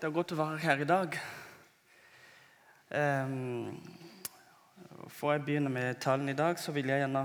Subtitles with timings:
[0.00, 1.16] Det er godt å være her i dag.
[2.88, 3.74] Um,
[5.12, 7.24] Før jeg begynner med talen i dag, så vil jeg gjerne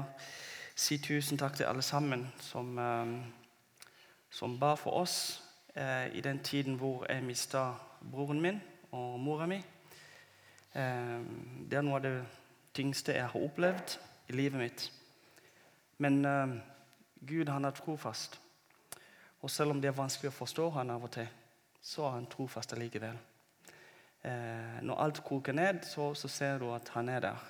[0.75, 3.13] si tusen takk til alle sammen som, um,
[4.27, 5.15] som ba for oss
[5.77, 7.63] uh, i den tiden hvor jeg mista
[8.11, 8.59] broren min
[8.91, 9.61] og mora mi.
[10.75, 12.13] Um, det er noe av det
[12.75, 13.95] tyngste jeg har opplevd
[14.27, 14.89] i livet mitt.
[16.03, 16.19] Men
[17.23, 18.35] Gud han er trofast.
[19.39, 21.31] Og selv om det er vanskelig å forstå han av og til,
[21.85, 23.17] så er han trofast allikevel.
[24.25, 27.43] Eh, når alt koker ned, så, så, ser du at han er der,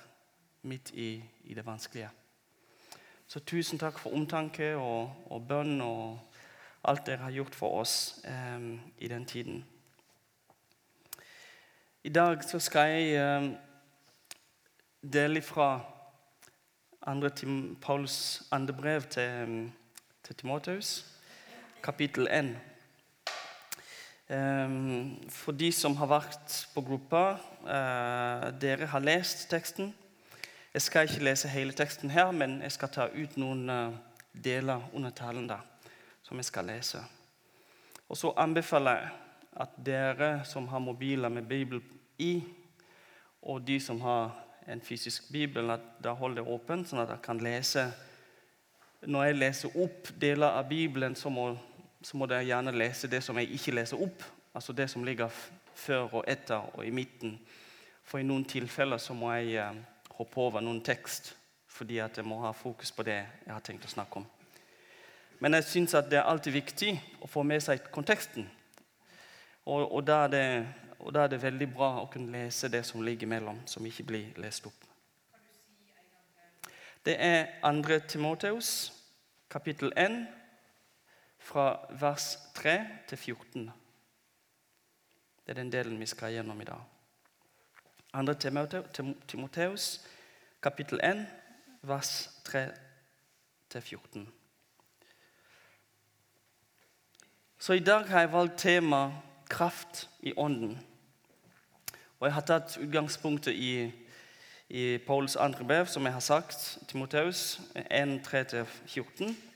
[0.61, 2.09] midt i, i, det vanskelige.
[3.27, 6.17] Så tusen takk for omtanke og, og bønn og
[6.83, 7.95] alt dere har gjort for oss
[8.25, 8.67] eh,
[8.97, 9.63] i den tiden.
[12.03, 13.49] I dag så skal jeg eh,
[15.13, 15.79] dele fra
[17.07, 19.71] andre Tim, Pauls andre brev til,
[20.23, 21.05] til Timoteus,
[21.83, 22.74] kapittel 1.
[24.29, 29.91] Um, for de som har vært på gruppa, uh, dere har lest teksten.
[30.73, 33.93] Jeg skal ikke lese hele teksten her, men jeg skal ta ut noen uh,
[34.33, 35.59] deler under talen da,
[36.25, 37.03] som jeg skal lese.
[38.09, 39.13] Og så anbefaler jeg
[39.61, 41.83] at dere som har mobiler med Bibel
[42.17, 42.41] i,
[43.45, 44.33] og de som har
[44.67, 47.85] en fysisk bibel, at da holder det åpent, sånn at dere kan lese.
[49.05, 51.51] Når jeg leser opp deler av Bibelen, så må
[52.05, 54.23] så må dere gjerne lese det som jeg ikke leser opp.
[54.53, 55.31] Altså det som ligger
[55.75, 57.39] før og etter og i midten.
[58.05, 59.79] For i noen tilfeller så må jeg eh,
[60.19, 61.33] hoppe over noen tekst
[61.75, 64.27] fordi at jeg må ha fokus på det jeg har tenkt å snakke om.
[65.43, 66.93] Men jeg syns det er alltid viktig
[67.25, 68.45] å få med seg konteksten.
[69.65, 70.45] Og, og, da det,
[71.01, 74.05] og, da er det, veldig bra å kunne lese det som ligger mellom, som ikke
[74.07, 74.87] blir lest opp.
[77.03, 77.99] Det er 2.
[78.07, 78.71] Timoteus,
[79.51, 80.21] kapittel 1
[81.45, 83.71] fra vers 3 til 14.
[85.45, 86.81] Det er den delen vi skal gjennom i dag.
[88.13, 89.13] 2.
[89.27, 90.01] Timoteus,
[90.61, 91.27] kapittel 1,
[91.81, 92.71] vers 3
[93.69, 94.33] til 14.
[97.59, 99.11] Så i dag har jeg valgt tema
[99.49, 100.77] 'kraft i ånden'.
[102.19, 103.91] Og Jeg har tatt utgangspunktet i,
[104.69, 109.54] i Pauls andre brev, som jeg har sagt, Timoteus 1, 3-14.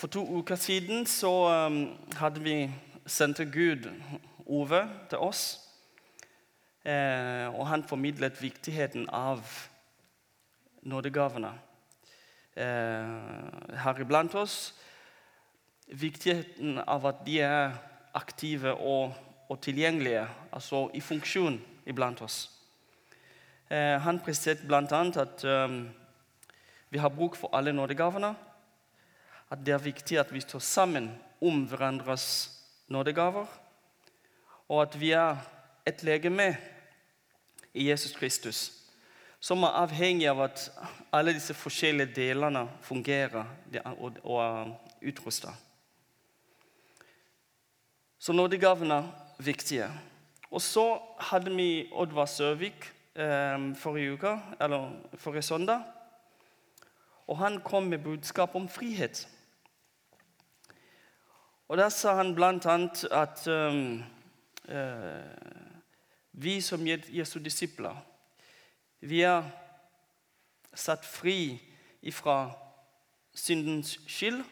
[0.00, 1.28] For to uker siden så
[1.68, 2.70] um, hadde vi
[3.06, 3.84] sendt Gud
[4.46, 4.80] Ove
[5.10, 5.60] til oss.
[6.88, 9.44] Eh, og han formidlet viktigheten av
[10.88, 11.52] nådegavene
[12.56, 14.72] eh, her iblant oss.
[15.92, 17.76] Viktigheten av at de er
[18.16, 19.12] aktive og,
[19.52, 22.46] og tilgjengelige, altså i funksjon iblant oss.
[23.68, 25.04] Eh, han presterte bl.a.
[25.28, 25.82] at um,
[26.88, 28.38] vi har bruk for alle nådegavene
[29.50, 31.10] at det er viktig at vi står sammen
[31.42, 32.26] om hverandres
[32.88, 33.46] nådegaver,
[34.68, 35.40] og at vi er
[35.86, 36.56] et legeme
[37.74, 38.72] i Jesus Kristus,
[39.40, 40.66] som er avhengig av at
[41.12, 43.44] alle disse forskjellige delene fungerer
[44.22, 44.72] og er
[45.10, 45.54] utrusta.
[48.20, 49.88] Så nådegavene er viktige.
[50.50, 50.98] Og så
[51.30, 52.84] hadde vi Oddvar Sørvik
[53.14, 55.80] eh, forrige uke, eller forrige søndag.
[57.26, 59.28] Og han kom med budskap om frihet.
[61.70, 62.50] Og Der sa han bl.a.
[63.10, 64.02] at um,
[64.68, 64.74] uh,
[66.32, 67.96] vi som Jesu disipler,
[69.00, 69.42] vi er
[70.74, 71.62] satt fri
[72.02, 72.50] ifra
[73.34, 74.42] syndens skyld.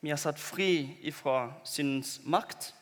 [0.00, 2.74] Vi er satt fri ifra syndens makt,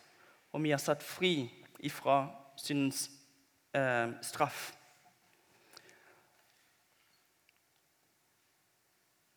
[0.52, 1.46] og vi er satt fri
[1.78, 2.26] ifra
[2.56, 3.10] syndens
[3.78, 4.72] uh, straff.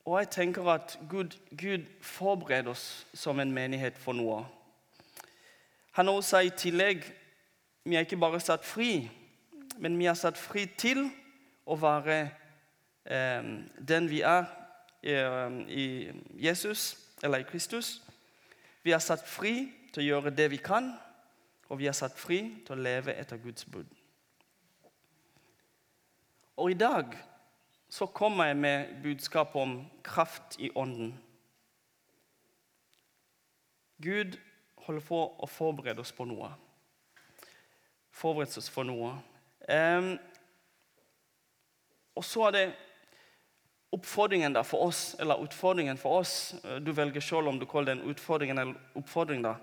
[0.06, 4.44] Og jeg tenker at Gud, Gud forbereder oss som en menighet for noe.
[5.92, 7.04] Han har også i tillegg
[7.84, 9.10] vi er ikke bare satt fri,
[9.82, 11.08] men vi er satt fri til
[11.66, 12.18] å være
[13.06, 13.48] eh,
[13.90, 14.46] den vi er
[15.02, 15.86] eh, i
[16.38, 18.02] Jesus, eller i Kristus.
[18.84, 20.92] Vi er satt fri til å gjøre det vi kan,
[21.70, 23.90] og vi er satt fri til å leve etter Guds bud.
[26.62, 27.18] Og i dag
[27.92, 31.12] så kommer jeg med budskap om kraft i ånden.
[34.02, 34.38] Gud
[34.86, 36.54] holder på å forberede oss på noe.
[38.16, 39.12] Forberede oss for noe.
[39.68, 40.14] Um,
[42.16, 42.64] og så er det
[43.92, 46.56] oppfordringen da for oss, eller utfordringen for oss.
[46.80, 49.44] Du velger selv om du kaller det en utfordring eller oppfordring.
[49.44, 49.58] da.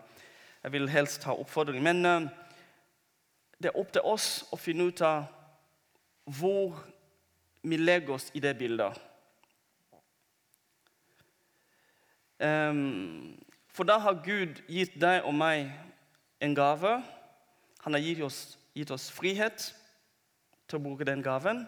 [0.63, 1.81] Jeg vil helst ha oppfordring.
[1.83, 2.29] Men um,
[3.57, 5.33] det er opp til oss å finne ut av
[6.29, 6.77] hvor
[7.63, 8.99] vi legger oss i det bildet.
[12.39, 13.39] Um,
[13.75, 15.73] for da har Gud gitt deg og meg
[16.43, 16.99] en gave.
[17.83, 19.73] Han har gitt oss, gitt oss frihet
[20.69, 21.65] til å bruke den gaven.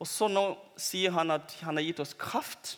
[0.00, 0.50] Og så nå
[0.80, 2.76] sier han at han har gitt oss kraft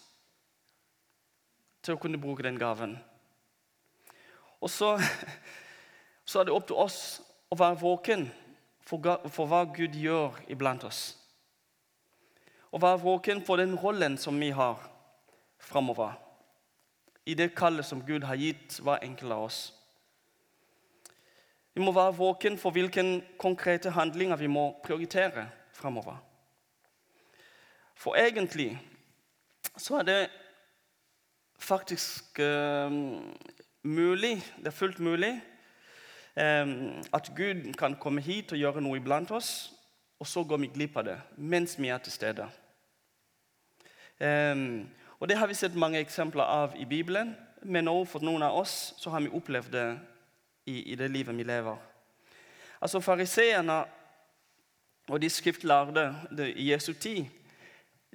[1.83, 2.97] til å kunne bruke den gaven.
[4.63, 4.97] Og så,
[6.29, 7.21] så er det opp til oss
[7.51, 8.27] å være våken
[8.87, 11.18] for, for hva Gud gjør iblant oss.
[12.71, 14.81] Å være våken for den rollen som vi har
[15.59, 16.13] framover.
[17.25, 19.61] I det kallet som Gud har gitt hver enkelt av oss.
[21.75, 23.05] Vi må være våken for hvilke
[23.39, 26.17] konkrete handlinger vi må prioritere framover.
[27.99, 28.73] For egentlig
[29.79, 30.19] så er det
[31.59, 32.91] faktisk uh,
[33.83, 35.33] mulig, det er fullt mulig,
[36.35, 39.73] um, at Gud kan komme hit og gjøre noe iblant oss,
[40.19, 42.49] og så går vi glipp av det mens vi er til stede.
[44.19, 44.89] Um,
[45.19, 48.55] og Det har vi sett mange eksempler av i Bibelen, men også for noen av
[48.55, 49.89] oss så har vi opplevd det
[50.67, 51.77] i, i det livet vi lever.
[52.81, 53.85] Altså Fariseerne
[55.09, 56.15] og de skriftlærde
[56.57, 57.25] i Jesu tid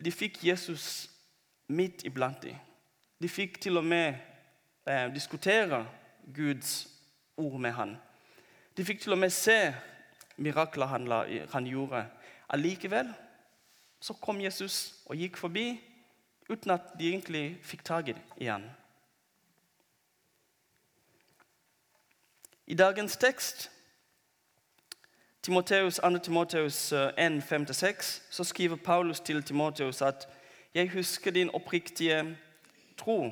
[0.03, 1.09] de fikk Jesus
[1.67, 2.55] midt iblant dem.
[3.21, 4.15] De fikk til og med
[4.87, 5.85] eh, diskutere
[6.35, 6.87] Guds
[7.37, 7.95] ord med ham.
[8.77, 9.73] De fikk til og med se
[10.37, 11.07] mirakler han,
[11.51, 12.05] han gjorde.
[12.49, 13.13] Allikevel
[13.99, 15.79] så kom Jesus og gikk forbi
[16.49, 18.65] uten at de egentlig fikk tak i han.
[22.67, 23.69] I dagens tekst,
[25.43, 26.17] Timoteus, 2.
[26.23, 30.27] Timoteus 1, 5-6, så skriver Paulus til Timoteus at
[30.73, 32.37] 'Jeg husker din oppriktige
[32.97, 33.31] tro.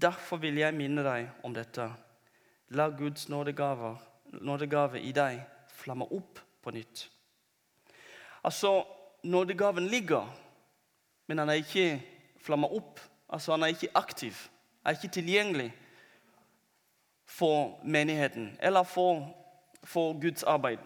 [0.00, 1.94] Derfor vil jeg minne deg om dette.'
[2.68, 3.98] La Guds nådegave,
[4.32, 5.46] nådegave i deg
[5.88, 7.08] flamme opp på nytt.
[8.44, 8.84] Altså,
[9.24, 10.28] nådegaven ligger
[11.28, 12.02] men han er ikke
[12.40, 13.00] flamma opp.
[13.28, 14.34] Altså Han er ikke aktiv,
[14.84, 15.72] er ikke tilgjengelig
[17.26, 19.28] for menigheten eller for,
[19.84, 20.78] for Guds arbeid.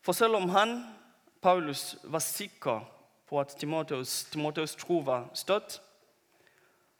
[0.00, 0.84] For selv om han,
[1.42, 2.80] Paulus, var sikker
[3.26, 5.82] på at Timoteus, Timoteus tro var støtt,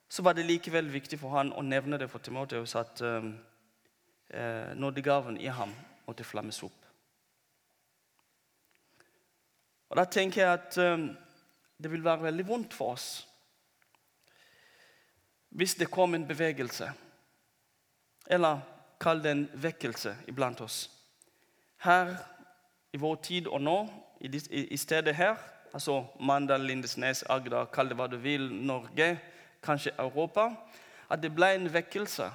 [0.09, 3.35] så var det likevel viktig for han å nevne det for Timoteus at um,
[4.29, 5.73] eh, nådegaven i ham
[6.07, 6.81] måtte flammes opp.
[9.89, 11.07] Og Da tenker jeg at eh,
[11.79, 13.09] det vil være veldig vondt for oss
[15.55, 16.89] hvis det kom en bevegelse,
[18.27, 18.59] eller
[18.99, 20.91] kall det en vekkelse iblant oss.
[21.85, 22.17] Her
[22.91, 23.77] i vår tid og nå,
[24.51, 25.37] i stedet her,
[25.73, 29.13] altså Mandal, Lindesnes, Agder, kall det hva du vil, Norge,
[29.63, 30.49] kanskje Europa,
[31.11, 32.31] at det ble en vekkelse,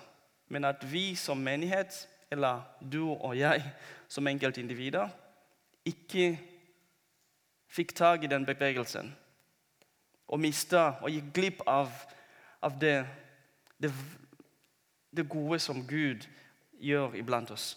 [0.50, 2.62] men at vi som menighet, eller
[2.92, 3.64] du og jeg
[4.08, 5.10] som enkeltindivider,
[5.86, 6.40] ikke
[7.70, 9.14] fikk tak i den bevegelsen
[10.30, 11.90] og mista og gikk glipp av,
[12.62, 12.98] av det,
[13.82, 13.92] det,
[15.16, 16.26] det, gode som Gud
[16.80, 17.72] gjør iblant oss.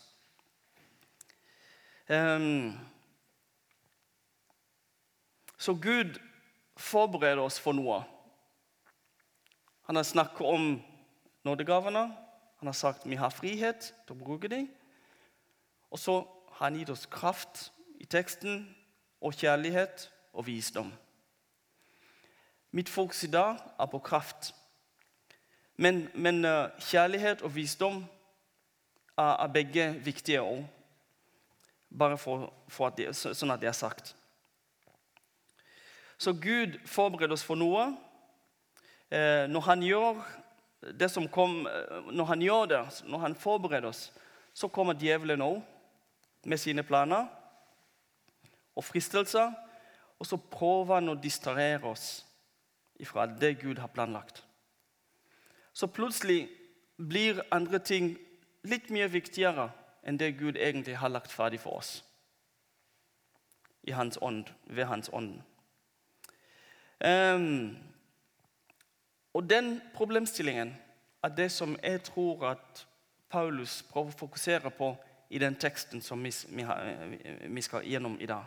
[2.09, 2.75] Um,
[5.57, 6.19] så Gud
[6.77, 8.03] forbereder oss for noe.
[9.89, 10.75] Han har snakket om
[11.47, 12.11] nådegavene.
[12.63, 14.69] Han har sagt vi har frihet til å bruke dem.
[15.91, 16.21] Og så
[16.55, 18.61] har han gitt oss kraft i teksten
[19.19, 20.93] og kjærlighet og visdom.
[22.71, 24.53] Mitt fokus i dag er på kraft.
[25.75, 28.05] Men, men uh, kjærlighet og visdom
[29.19, 30.63] er, er begge viktige òg.
[31.99, 34.15] Bare for, for at det, sånn at det er sagt.
[36.15, 37.91] Så Gud forbereder oss for noe.
[39.11, 40.23] Eh, når han gjør
[40.83, 44.13] det som kom, eh, når han gjør det, når han forbereder oss,
[44.55, 45.63] så kommer djevelen òg
[46.45, 47.29] med sine planer
[48.77, 49.53] og fristelser.
[50.19, 52.25] Og så prøver han å distrahere oss
[53.03, 54.45] ifra det Gud har planlagt.
[55.73, 56.49] Så plutselig
[56.97, 58.13] blir andre ting
[58.63, 59.71] litt mye viktigere
[60.07, 62.03] enn det Gud egentlig har lagt ferdig for oss
[63.83, 65.41] i hans ånd, ved Hans ånd.
[67.03, 67.77] Um,
[69.35, 70.75] og den problemstillingen
[71.23, 72.87] er det som jeg tror at
[73.31, 74.91] Paulus prøver å fokusere på
[75.33, 78.45] i den teksten som vi, skal gjennom i dag.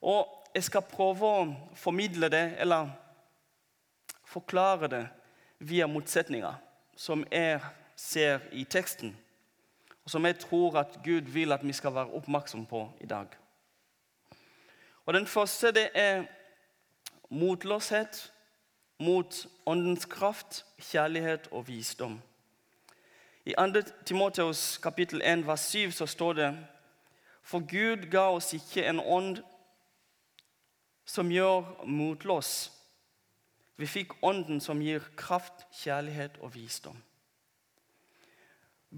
[0.00, 1.44] Og jeg skal prøve å
[1.76, 2.88] formidle det, eller
[4.24, 5.04] forklare det,
[5.58, 6.56] via motsetninger
[6.96, 7.60] som jeg
[7.96, 9.14] ser i teksten,
[10.04, 13.28] og som jeg tror at Gud vil at vi skal være oppmerksom på i dag.
[15.06, 16.24] Og Den første det er
[17.28, 18.32] motløshet
[18.98, 22.20] mot åndens kraft, kjærlighet og visdom.
[23.44, 23.80] I 2.
[24.06, 26.66] Timoteus kapittel 1, vers 7 så står det
[27.42, 29.42] For Gud ga oss ikke en ånd
[31.04, 32.70] som gjør motløs.
[33.76, 36.96] Vi fikk Ånden som gir kraft, kjærlighet og visdom.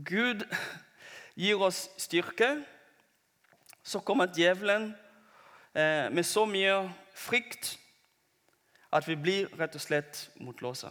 [0.04, 0.44] Gud
[1.34, 2.62] gir oss styrke,
[3.82, 4.90] så kommer djevelen
[5.74, 6.76] eh, med så mye
[7.14, 7.78] frykt
[8.96, 10.90] at vi blir rett og slett motløse.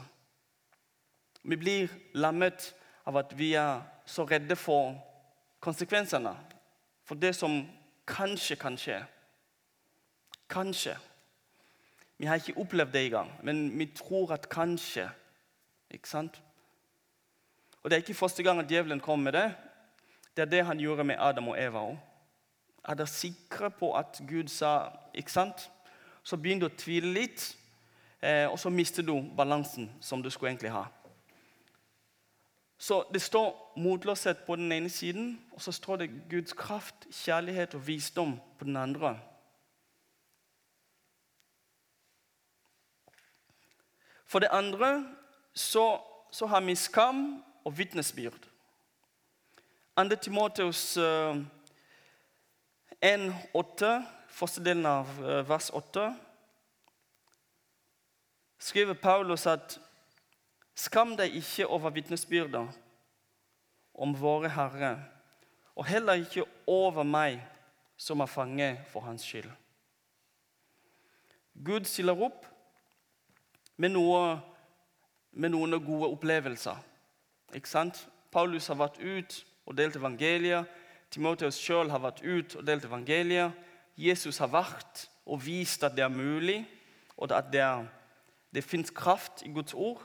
[1.44, 2.72] Vi blir lammet
[3.06, 4.96] av at vi er så redde for
[5.60, 6.34] konsekvensene.
[7.06, 7.64] For det som
[8.08, 9.00] kanskje kan skje.
[10.50, 10.96] Kanskje.
[12.18, 15.10] Vi har ikke opplevd det engang, men vi tror at kanskje.
[15.90, 16.42] Ikke sant?
[17.84, 19.54] Og Det er ikke første gang at djevelen kom med det.
[20.38, 21.98] Det er det han gjorde med Adam og Eva òg.
[22.88, 25.72] Er dere sikre på at Gud sa ikke sant?
[26.24, 27.56] Så begynner du å tvile litt,
[28.24, 30.86] og så mister du balansen som du skulle egentlig ha.
[32.78, 37.76] Så Det står motløshet på den ene siden, og så står det Guds kraft, kjærlighet
[37.76, 39.20] og visdom på den andre.
[44.26, 45.06] For det andre
[45.54, 46.00] så,
[46.32, 48.50] så har vi skam og vitnesbyrd.
[49.98, 50.16] 2.
[50.22, 51.46] Timoteus 1,8,
[53.86, 56.10] eh, første delen av eh, vers 8,
[58.66, 59.80] skriver Paulus at
[60.76, 62.72] Skam deg ikke over vitnesbyrder
[63.96, 64.98] om våre Herre,
[65.76, 67.38] og heller ikke over meg,
[67.98, 69.48] som er fange for Hans skyld.
[71.64, 72.44] Gud stiller opp
[73.80, 74.36] med, noe,
[75.32, 76.82] med noen gode opplevelser.
[77.56, 78.02] Ikke sant?
[78.36, 80.68] Paulus har vært ut og delt evangeliet.
[81.14, 83.56] Timoteus sjøl har vært ut og delt evangeliet.
[83.96, 86.66] Jesus har vært og vist at det er mulig,
[87.16, 87.88] og at det, er,
[88.56, 90.02] det fins kraft i Guds ord.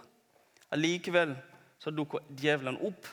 [0.70, 1.36] Allikevel
[1.78, 3.08] så dukker djevelen opp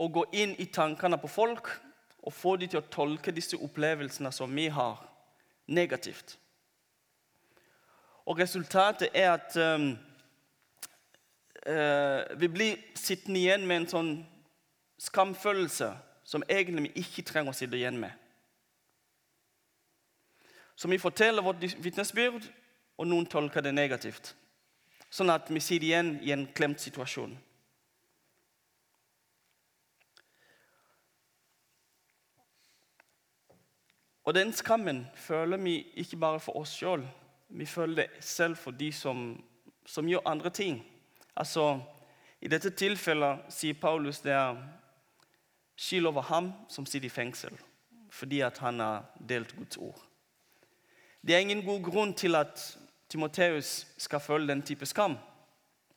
[0.00, 1.68] og går inn i tankene på folk
[2.20, 5.00] og får dem til å tolke disse opplevelsene som vi har,
[5.68, 6.38] negativt.
[8.26, 9.92] Og resultatet er at um,
[11.68, 14.10] uh, vi blir sittende igjen med en sånn
[15.00, 15.92] skamfølelse
[16.24, 18.12] som egentlig vi ikke trenger å sitte igjen med.
[20.76, 22.46] Så vi forteller vårt vitnesbyrd,
[23.00, 24.34] og noen tolker det negativt
[25.10, 27.32] sånn at vi sitter igjen i en klemt situasjon.
[34.28, 37.02] Og den skammen føler vi ikke bare for oss sjøl.
[37.50, 39.32] Vi føler det selv for de som,
[39.82, 40.78] som gjør andre ting.
[41.34, 41.80] Altså,
[42.38, 44.60] I dette tilfellet sier Paulus det er
[45.80, 47.58] skyld over ham som sitter i fengsel
[48.10, 49.98] fordi at han har delt Guds ord.
[51.22, 52.58] Det er ingen god grunn til at
[53.10, 55.16] Timoteus skal føle den type skam.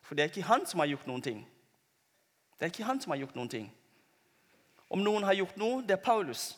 [0.01, 1.47] For det er ikke han som har gjort noen ting.
[2.57, 3.67] Det er ikke han som har gjort noen ting.
[4.89, 6.57] Om noen har gjort noe, det er Paulus.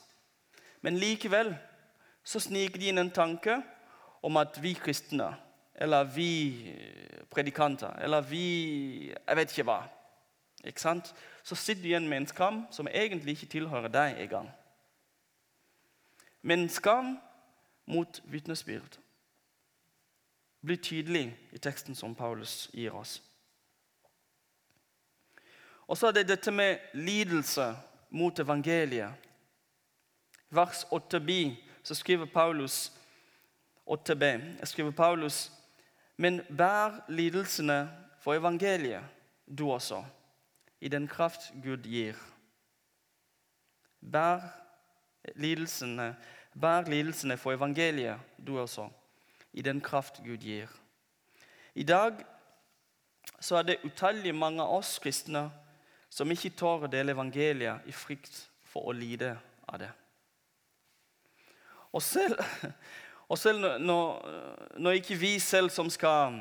[0.81, 1.53] Men likevel
[2.23, 3.59] så sniker de inn en tanke
[4.23, 5.27] om at vi kristne,
[5.75, 6.71] eller vi
[7.29, 9.79] predikanter, eller vi Jeg vet ikke hva.
[10.63, 11.13] Ikke sant?
[11.43, 14.49] Så sitter du igjen med en skam som egentlig ikke tilhører deg engang.
[16.41, 17.17] Men skam
[17.85, 18.97] mot vitnesbyrd
[20.65, 23.19] blir tydelig i teksten som Paulus gir oss.
[25.87, 27.75] Og så er det dette med lidelse
[28.09, 29.13] mot evangeliet.
[30.49, 32.91] Vers 8b så skriver Paulus
[33.85, 35.51] 8b, skriver Paulus
[36.17, 39.03] Men bær lidelsene for evangeliet,
[39.45, 40.03] du også,
[40.81, 42.15] i den kraft Gud gir.
[44.01, 44.41] Bær
[45.35, 46.15] lidelsene,
[46.61, 48.89] bær lidelsene for evangeliet, du også
[49.55, 50.67] i den kraft Gud gir.
[51.75, 52.25] I dag
[53.39, 55.47] så er det utallige mange av oss kristne
[56.11, 58.35] som ikke tør å dele evangeliet i frykt
[58.67, 59.31] for å lide
[59.67, 59.91] av det.
[61.95, 62.35] Og selv,
[63.31, 64.35] og selv når,
[64.75, 66.35] når, ikke vi selv som skal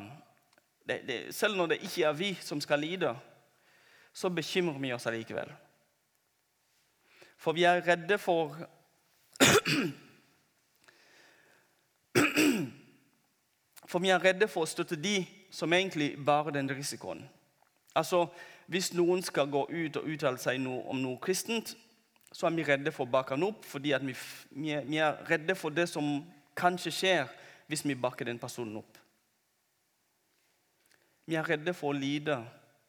[0.84, 3.14] det, det, Selv når det ikke er vi som skal lide,
[4.12, 5.52] så bekymrer vi oss allikevel.
[7.38, 8.58] For vi er redde for
[13.94, 15.20] For vi er redde for å støtte de
[15.54, 17.20] som egentlig bærer den risikoen.
[17.94, 18.26] Altså,
[18.66, 21.76] Hvis noen skal gå ut og uttale seg noe om noe kristent,
[22.32, 24.14] så er vi redde for å bakke den opp, fordi vi,
[24.50, 26.24] vi, er, redde for det som
[26.56, 27.28] kanskje skjer
[27.68, 28.98] hvis vi bakker den personen opp.
[31.28, 32.40] Vi er redde for å lide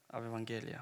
[0.09, 0.81] av evangeliet.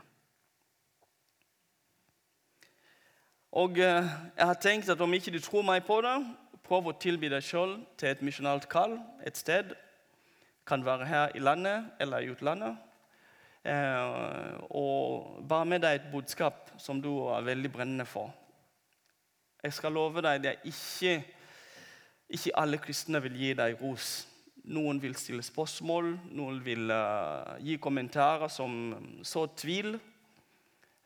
[3.51, 6.15] Og eh, jeg har tenkt at Om ikke du tror meg på det,
[6.63, 9.73] prøv å tilby deg sjøl til et misjonalt kall et sted
[10.65, 12.77] kan være her i landet eller i utlandet.
[13.63, 18.33] Eh, og bare med deg et budskap som du er veldig brennende for.
[19.63, 21.23] Jeg skal love deg det er ikke,
[22.29, 24.27] ikke alle kristne vil gi deg ros.
[24.63, 28.93] Noen vil stille spørsmål, noen vil uh, gi kommentarer som
[29.23, 29.97] så tvil.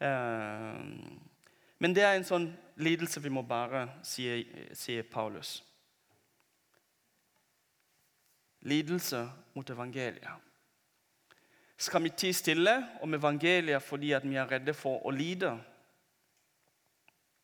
[0.02, 0.82] Eh,
[1.78, 4.44] men det er en sånn lidelse vi må bare, sier,
[4.78, 5.60] sier Paulus.
[8.62, 10.44] Lidelse mot evangeliet.
[11.78, 15.52] Skal vi tie stille om evangeliet fordi vi er redde for å lide?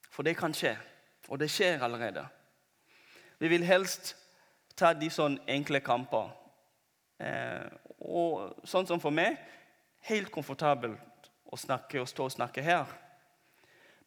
[0.09, 0.75] For det kan skje,
[1.29, 2.25] og det skjer allerede.
[3.39, 4.15] Vi vil helst
[4.75, 6.31] ta de sånn enkle kamper.
[7.21, 7.65] Eh,
[7.99, 9.37] og sånn som for meg
[10.09, 12.89] helt komfortabelt å snakke og stå og snakke her.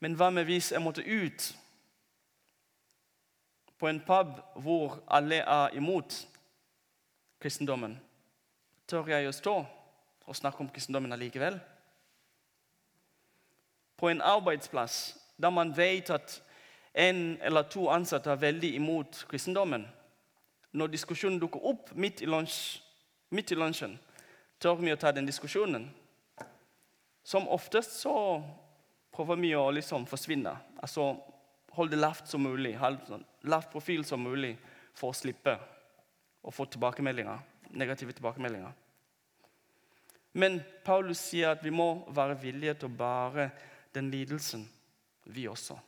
[0.01, 1.47] Men hva med hvis jeg måtte ut
[3.79, 6.19] på en pub hvor alle er imot
[7.43, 7.97] kristendommen?
[8.87, 9.57] Tør jeg å stå
[10.27, 11.59] og snakke om kristendommen allikevel?
[13.97, 16.41] På en arbeidsplass der man vet at
[16.97, 19.85] en eller to ansatte er veldig imot kristendommen,
[20.73, 22.81] når diskusjonen dukker opp midt i, lunsj,
[23.31, 23.99] midt i lunsjen,
[24.61, 25.91] tør vi å ta den diskusjonen.
[27.25, 28.15] Som oftest så
[29.13, 30.53] prøver vi å liksom forsvinne.
[30.81, 31.15] Altså
[31.77, 32.77] holde det lavt som mulig,
[33.09, 34.55] sånn lavt profil som mulig
[34.97, 35.59] for å slippe
[36.47, 37.41] å få tilbakemeldinger,
[37.75, 38.75] negative tilbakemeldinger.
[40.37, 43.49] Men Paulus sier at vi må være villige til å bære
[43.97, 44.67] den lidelsen,
[45.33, 45.79] vi også.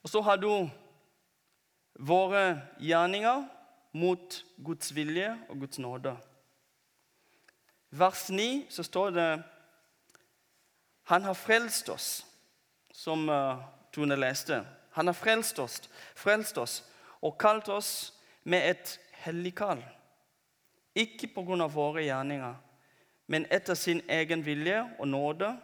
[0.00, 0.48] Og så har du
[2.00, 2.44] våre
[2.80, 3.44] gjerninger
[4.00, 6.14] mot Guds vilje og Guds nåde.
[7.90, 9.30] Vers 9 så står det
[11.10, 12.08] Han har frelst oss,
[12.92, 13.60] som uh,
[13.92, 14.62] Tone leste.
[14.90, 15.82] Han har frelst oss,
[16.14, 16.80] frelst oss
[17.20, 18.12] og kalt oss
[18.44, 19.82] med et hellig kall.
[20.94, 21.66] Ikke pga.
[21.66, 22.54] våre gjerninger,
[23.26, 25.56] men etter sin egen vilje og nåde,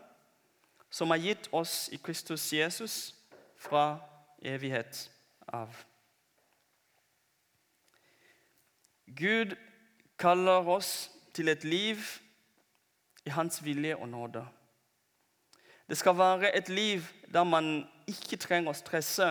[0.90, 3.14] som har gitt oss i Kristus Jesus
[3.56, 3.98] fra
[4.42, 5.10] evighet
[5.48, 5.74] av.
[9.06, 9.56] Gud
[10.18, 11.98] kaller oss til et liv
[13.26, 14.46] i hans vilje og nåde.
[15.88, 17.02] Det skal være et liv
[17.36, 19.26] der man ikke trenger å stresse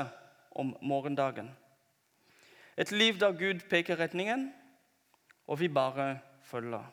[0.53, 1.49] om morgendagen.
[2.77, 4.51] Et liv der Gud peker retningen,
[5.47, 6.85] og vi bare følger.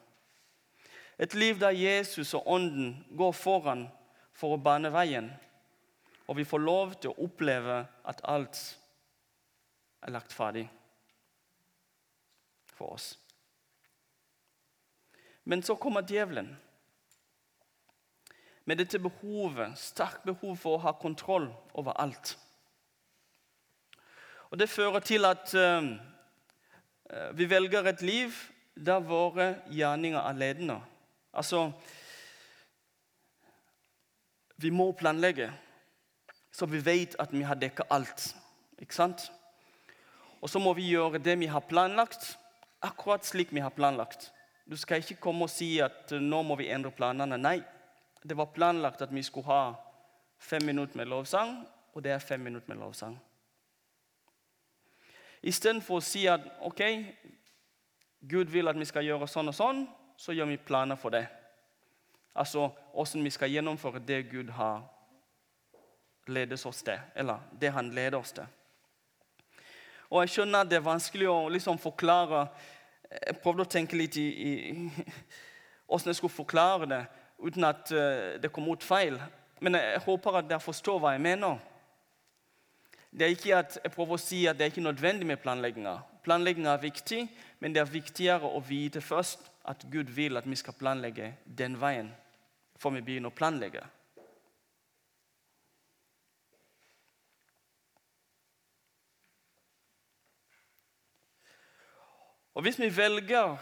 [1.18, 3.84] Et liv der Jesus og Ånden går foran
[4.32, 5.28] for å bane veien,
[6.26, 8.62] og vi får lov til å oppleve at alt
[10.02, 10.64] er lagt ferdig
[12.72, 13.12] for oss.
[15.44, 16.54] Men så kommer djevelen
[18.64, 22.36] med dette behovet, sterkt behov for å ha kontroll over alt.
[24.52, 25.88] Og Det fører til at uh,
[27.32, 28.36] vi velger et liv
[28.76, 30.80] der våre gjerninger er ledende.
[31.32, 31.72] Altså
[34.56, 35.50] Vi må planlegge,
[36.52, 38.28] så vi vet at vi har dekket alt.
[38.78, 39.24] Ikke sant?
[40.40, 42.36] Og så må vi gjøre det vi har planlagt,
[42.82, 44.30] akkurat slik vi har planlagt.
[44.70, 47.38] Du skal ikke komme og si at nå må vi endre planene.
[47.38, 47.58] Nei,
[48.22, 49.74] det var planlagt at vi skulle ha
[50.38, 53.18] fem minutter med lovsang, og det er fem minutter med lovsang.
[55.42, 56.82] Istedenfor å si at ok,
[58.30, 59.84] Gud vil at vi skal gjøre sånn og sånn,
[60.16, 61.24] så gjør vi planer for det.
[62.38, 64.84] Altså hvordan vi skal gjennomføre det Gud har
[66.30, 68.46] ledet oss til, eller det han leder oss til.
[70.12, 72.46] Og Jeg skjønner at det er vanskelig å liksom forklare
[73.12, 74.52] Jeg prøvde å tenke litt i, i
[75.86, 77.00] hvordan jeg skulle forklare det
[77.42, 79.18] uten at uh, det kom ut feil.
[79.60, 81.58] Men jeg håper at dere forstår hva jeg mener.
[83.12, 85.98] Det er ikke at Jeg prøver å si at det er ikke nødvendig med planlegginga.
[86.24, 87.22] Planlegginga er viktig,
[87.60, 91.76] men det er viktigere å vite først at Gud vil at vi skal planlegge den
[91.80, 92.10] veien
[92.80, 93.82] før vi begynner å planlegge.
[102.54, 103.56] Og Hvis vi velger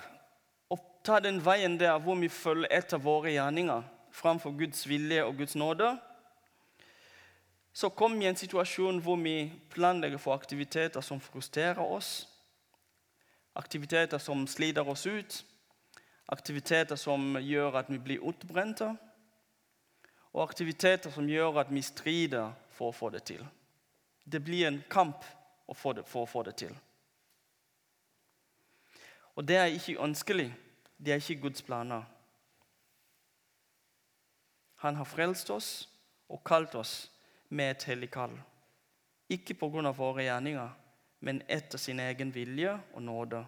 [1.02, 3.82] ta den veien der hvor vi følger etter våre gjerninger
[4.12, 5.94] framfor Guds vilje og Guds nåde,
[7.72, 12.28] så kommer vi i en situasjon hvor vi planlegger for aktiviteter som frustrerer oss,
[13.54, 15.44] aktiviteter som sliter oss ut,
[16.26, 18.90] aktiviteter som gjør at vi blir utbrente,
[20.32, 23.42] og aktiviteter som gjør at vi strider for å få det til.
[24.24, 25.24] Det blir en kamp
[25.74, 26.74] for å få det til.
[29.34, 30.50] Og det er ikke ønskelig.
[31.04, 32.02] Det er ikke Guds planer.
[34.76, 35.88] Han har frelst oss
[36.28, 37.10] og kalt oss
[37.48, 38.36] med et hellig kall.
[39.28, 39.90] Ikke pga.
[39.90, 40.70] våre gjerninger,
[41.20, 43.46] men etter sin egen vilje og nåde,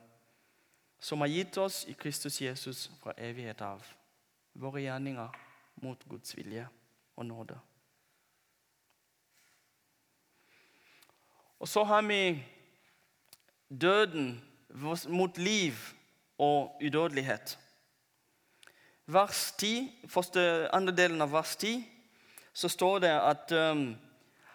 [1.00, 3.84] som har gitt oss i Kristus Jesus fra evighet av.
[4.54, 5.28] Våre gjerninger
[5.74, 6.68] mot Guds vilje
[7.16, 7.58] og nåde.
[11.58, 12.44] Og så har vi
[13.68, 14.40] døden
[15.08, 15.74] mot liv
[16.42, 17.58] og udødelighet.
[19.06, 21.84] vers 10, første, andre delen av vers 10
[22.52, 23.96] så står det at um,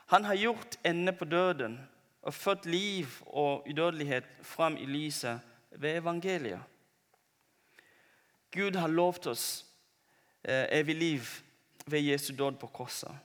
[0.07, 1.79] han har gjort ende på døden
[2.21, 5.39] og født liv og udødelighet fram i lyset
[5.71, 6.61] ved evangeliet.
[8.51, 9.65] Gud har lovt oss
[10.43, 11.21] eh, evig liv
[11.85, 13.17] ved Jesu død på korset.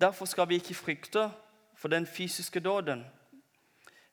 [0.00, 1.30] Derfor skal vi ikke frykte
[1.74, 3.06] for den fysiske døden.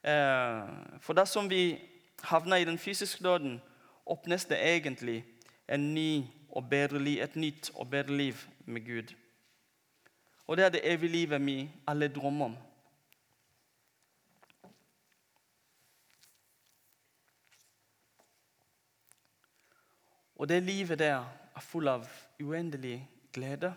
[0.03, 0.69] Eh,
[1.01, 1.79] for dersom vi
[2.25, 3.61] havner i den fysiske døden,
[4.05, 5.25] åpnes det egentlig
[5.69, 6.23] en ny
[6.69, 8.33] bedre et nytt og bedre liv
[8.65, 9.15] med Gud.
[10.47, 12.57] Og det er det evige livet vi alle drømmer om.
[20.35, 21.23] Og det livet der
[21.55, 22.07] er full av
[22.43, 23.73] uendelig glede.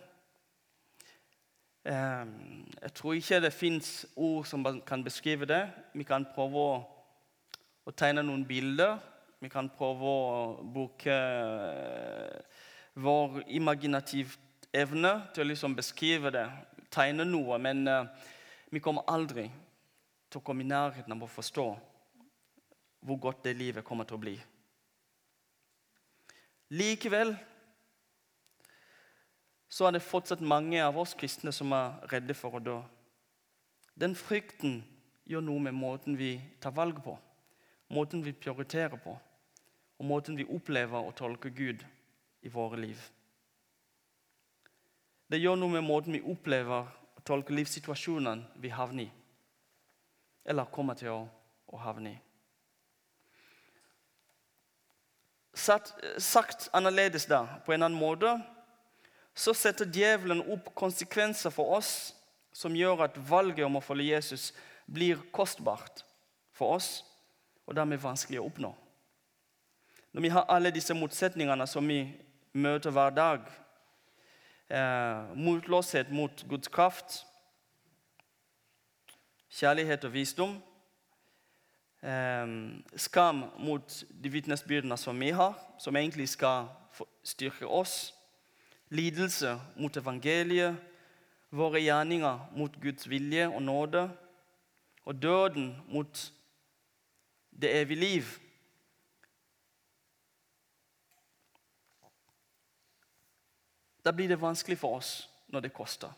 [1.84, 5.70] Ehm, jeg tror ikke det fins ord som kan beskrive det.
[5.94, 6.82] Vi kan prøve å,
[7.88, 8.98] å tegne noen bilder.
[9.40, 12.64] Vi kan prøve å bruke eh,
[13.00, 14.36] vår imaginative
[14.74, 16.44] evne til å liksom beskrive det,
[16.92, 17.56] tegne noe.
[17.62, 18.08] Men uh,
[18.68, 19.46] vi kommer aldri
[20.28, 21.66] til å komme i nærheten av å forstå
[23.08, 24.34] hvor godt det livet kommer til å bli.
[26.74, 27.32] Likevel
[29.72, 32.76] så er det fortsatt mange av oss kristne som er redde for å dø.
[33.96, 34.82] Den frykten
[35.28, 37.14] gjør noe med måten vi tar valg på,
[37.88, 39.14] måten vi prioriterer på,
[39.98, 41.84] og måten vi opplever og tolker Gud
[42.42, 43.00] i våre liv.
[45.28, 49.10] Det gjør noe med måten vi opplever og tolker livssituasjonen vi havner i,
[50.48, 51.20] eller kommer til å,
[51.82, 52.18] havne i.
[55.52, 58.30] sagt annerledes da, på en annen måte,
[59.36, 62.14] så setter djevelen opp konsekvenser for oss
[62.54, 64.48] som gjør at valget om å følge Jesus
[64.86, 66.02] blir kostbart
[66.56, 67.02] for oss,
[67.68, 68.70] og dermed vanskelig å oppnå.
[70.12, 72.00] Når vi har alle disse motsetningene som vi
[72.56, 73.42] møter hver dag,
[74.70, 77.26] eh, motløshet mot Guds kraft,
[79.52, 80.62] kjærlighet og visdom,
[82.02, 82.46] eh,
[82.96, 86.68] skam mot de vitnesbyrdene som vi har, som egentlig skal
[87.22, 88.14] styrke oss.
[88.88, 90.76] Lidelse mot evangeliet,
[91.50, 94.10] våre gjerninger mot Guds vilje og nåde.
[95.04, 96.32] Og døden mot
[97.60, 98.22] det evige liv.
[104.04, 106.12] Da blir det vanskelig for oss når det koster.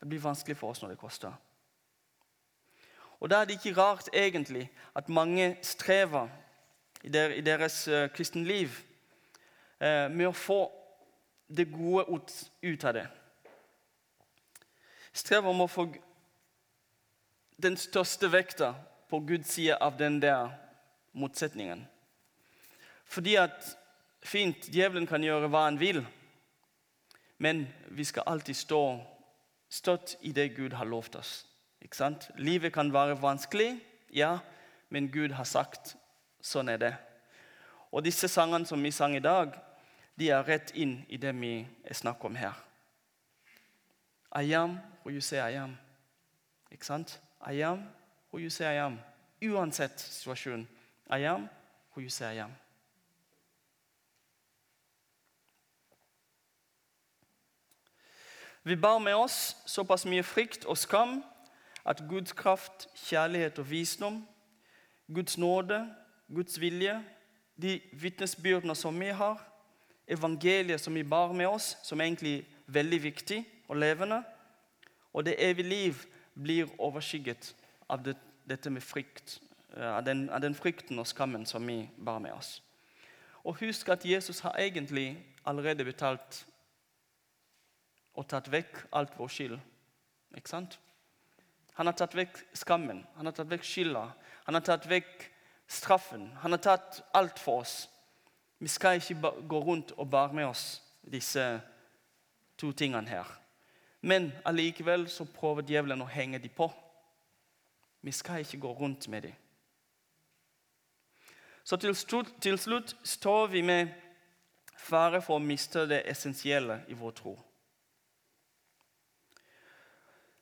[0.00, 1.32] Det blir vanskelig for oss når det koster.
[3.20, 6.28] Og Da er det ikke rart egentlig at mange strever
[7.02, 7.08] i,
[7.40, 8.68] deres uh, kristenliv
[9.80, 10.72] uh, med å få
[11.48, 12.04] det gode
[12.62, 13.06] ut av det.
[15.12, 15.86] Strever med å få
[17.62, 18.74] den største vekta
[19.10, 20.50] på Guds side av den der
[21.12, 21.86] motsetningen.
[23.04, 23.76] Fordi at
[24.22, 26.04] fint, djevelen kan gjøre hva han vil,
[27.38, 28.82] men vi skal alltid stå
[29.70, 31.46] støtt i det Gud har lovt oss.
[31.80, 32.30] Ikke sant?
[32.36, 33.80] Livet kan være vanskelig,
[34.12, 34.38] ja,
[34.88, 35.94] men Gud har sagt
[36.42, 36.94] sånn er det.
[37.90, 39.54] Og disse sangene som vi sang i dag,
[40.18, 41.54] de er rett inn i det vi
[41.92, 42.58] snakker om her.
[44.36, 45.78] I am who you say I am.
[46.70, 47.18] Ikke sant?
[47.46, 47.88] I am
[48.30, 48.98] who you say I am.
[49.42, 50.68] Uansett situasjon.
[51.10, 51.48] I am
[51.94, 52.50] who you say I am.
[58.62, 61.22] Vi bar med oss såpass mye frykt og skam
[61.84, 64.26] at Guds kraft, kjærlighet og visdom,
[65.14, 65.94] Guds nåde,
[66.28, 67.04] Guds vilje,
[67.56, 69.40] de vitnesbyrdene som vi har,
[70.06, 74.22] evangeliet som vi bar med oss, som er egentlig veldig viktig og levende,
[75.12, 75.94] og det evige liv
[76.34, 77.54] blir overskygget
[77.90, 78.16] av det,
[78.48, 79.38] dette med frykt,
[79.76, 82.60] eh, av den, av den frykten og skammen som vi bar med oss.
[83.44, 85.14] Og husk at Jesus har egentlig
[85.48, 86.44] allerede betalt
[88.14, 89.58] og tatt vekk alt vår skyld.
[90.36, 90.78] Ikke sant?
[91.74, 94.10] Han har tatt vekk skammen, han har tatt vekk skylda,
[94.44, 95.30] han har tatt vekk
[95.70, 96.30] straffen.
[96.36, 97.88] Han har tatt alt for oss.
[98.58, 101.60] Vi skal ikke gå rundt og bære med oss disse
[102.58, 103.26] to tingene her.
[104.00, 106.68] Men allikevel så prøver djevelen å henge dem på.
[108.02, 109.32] Vi skal ikke gå rundt med dem.
[111.64, 113.88] Så til slutt, til slutt står vi med
[114.76, 117.34] fare for å miste det essensielle i vår tro.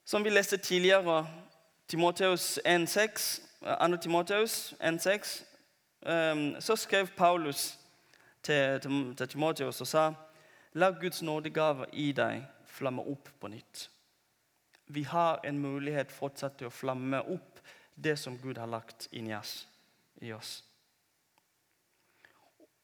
[0.05, 1.27] Som vi leste tidligere,
[1.89, 3.97] Timoteus 1,6, 2.
[3.97, 5.45] Timoteus 1,6,
[6.07, 7.79] ehm, så skrev Paulus
[8.43, 8.81] til,
[9.17, 10.13] til Timoteus og sa
[10.75, 13.89] La Guds nådegave i deg flamme opp på nytt.
[14.87, 17.48] Vi har en mulighet fortsatt til å flamme opp
[17.99, 20.53] det som Gud har lagt inn i oss.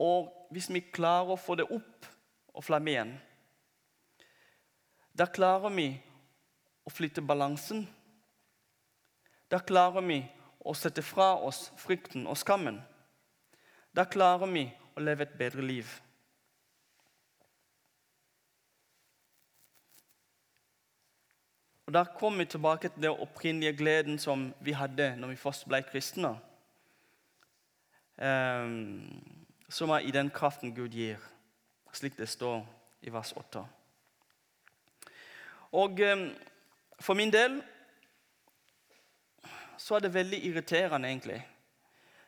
[0.02, 2.08] Og hvis vi klarer å få det opp
[2.54, 3.12] og flamme igjen,
[5.14, 5.88] da klarer vi
[6.84, 7.84] å flytte balansen.
[9.48, 10.18] Da klarer vi
[10.64, 12.80] å sette fra oss frykten og skammen.
[13.94, 14.66] Da klarer vi
[14.98, 15.86] å leve et bedre liv.
[21.86, 25.68] Og Da kommer vi tilbake til den opprinnelige gleden som vi hadde når vi først
[25.68, 26.38] ble kristne.
[28.16, 31.16] Um, som er i den kraften Gud gir,
[31.92, 32.66] slik det står
[33.02, 33.64] i vers 8.
[35.72, 36.30] Og um,
[37.00, 37.62] for min del
[39.78, 41.48] så er det veldig irriterende, egentlig.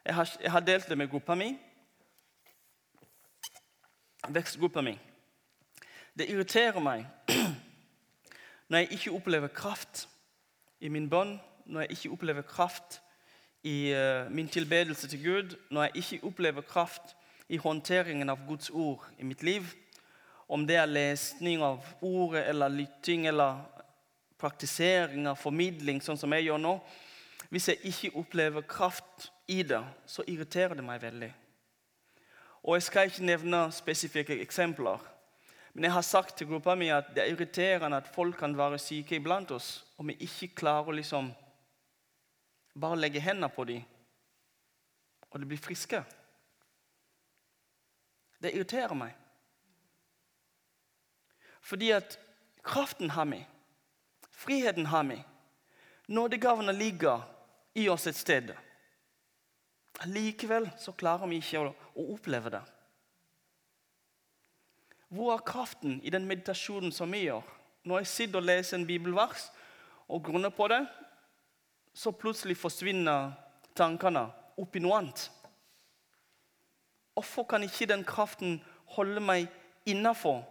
[0.05, 1.59] Jeg har, jeg har delt det med gruppa mi.
[4.29, 4.99] Vekstgruppa mi.
[6.19, 7.07] Det irriterer meg
[8.69, 10.09] når jeg ikke opplever kraft
[10.81, 13.01] i min bønn, når jeg ikke opplever kraft
[13.67, 17.17] i uh, min tilbedelse til Gud, når jeg ikke opplever kraft
[17.49, 19.67] i håndteringen av Guds ord i mitt liv,
[20.49, 23.65] om det er lesning av ordet eller lytting eller
[24.39, 26.79] praktisering av formidling, sånn som jeg gjør nå
[27.47, 31.29] Hvis jeg ikke opplever kraft i det, så irriterer det meg veldig.
[32.67, 34.99] Og Jeg skal ikke nevne spesifikke eksempler.
[35.77, 38.79] Men jeg har sagt til gruppa mi at det er irriterende at folk kan være
[38.81, 41.29] syke iblant oss, og vi ikke klarer å liksom
[42.81, 43.83] bare legge hendene på dem,
[45.29, 46.01] og de blir friske.
[48.41, 49.13] Det irriterer meg.
[51.61, 52.17] Fordi at
[52.65, 53.43] kraften har vi,
[54.33, 55.19] friheten har vi.
[56.09, 57.21] Nådegavene ligger
[57.77, 58.55] i oss et sted.
[60.09, 62.65] Likevel så klarer vi ikke å, å oppleve det.
[65.09, 67.43] Hvor er kraften i den meditasjonen som vi gjør?
[67.87, 69.51] Når jeg sitter og leser en bibelvers
[70.09, 70.83] og grunner på det,
[71.95, 73.33] så plutselig forsvinner
[73.77, 74.27] tankene
[74.59, 75.29] opp i noe annet.
[77.15, 78.59] Hvorfor kan ikke den kraften
[78.97, 79.47] holde meg
[79.89, 80.43] innafor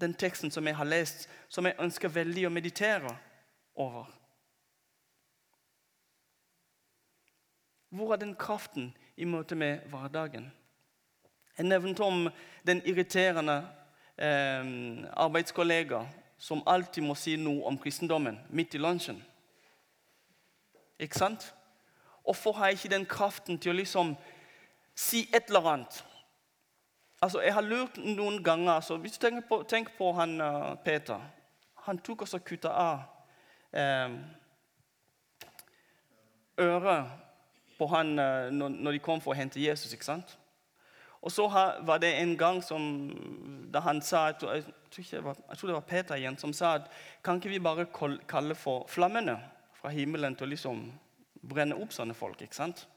[0.00, 3.12] den teksten som jeg har lest, som jeg ønsker veldig å meditere
[3.74, 4.08] over?
[7.92, 10.48] Hvor er den kraften i møte med hverdagen?
[11.58, 12.28] Jeg nevnte om
[12.66, 13.58] den irriterende
[14.18, 14.64] eh,
[15.12, 16.06] arbeidskollega
[16.38, 19.20] som alltid må si noe om kristendommen midt i lunsjen.
[20.98, 21.54] Ikke sant?
[22.24, 24.16] Hvorfor har jeg ikke den kraften til å liksom
[24.94, 26.04] si et eller annet?
[27.22, 30.74] Altså, Jeg har lurt noen ganger altså, Hvis du tenker på, tenk på han uh,
[30.84, 31.20] Peter
[31.86, 32.98] Han tok også kutta av
[33.72, 34.10] eh,
[36.58, 37.10] øret
[37.78, 39.92] på han uh, når de kom for å hente Jesus.
[39.92, 40.38] ikke sant?
[41.22, 41.46] Og så
[41.86, 42.82] var det en gang som,
[43.74, 44.62] da han sa jeg tror,
[44.96, 46.88] det var, jeg tror, det var Peter igjen som sa at
[47.24, 47.86] kan ikke vi bare
[48.28, 49.38] kalle for flammene
[49.78, 50.82] fra himmelen til å liksom
[51.48, 52.42] brenne opp sånne folk?
[52.42, 52.88] ikke sant?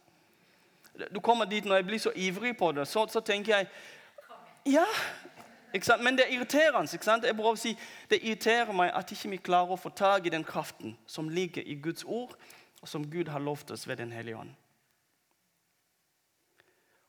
[1.13, 3.67] Du kommer dit Når jeg blir så ivrig på det, så, så tenker jeg
[4.73, 4.85] Ja!
[5.73, 6.03] ikke sant?
[6.03, 6.89] Men det er irriterende.
[6.93, 7.25] ikke sant?
[7.25, 7.77] Jeg å si,
[8.09, 11.61] Det irriterer meg at ikke vi klarer å få tak i den kraften som ligger
[11.61, 12.33] i Guds ord,
[12.81, 14.55] og som Gud har lovt oss ved Den hellige ånd.